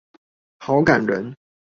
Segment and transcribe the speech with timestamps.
[0.57, 1.35] 好感人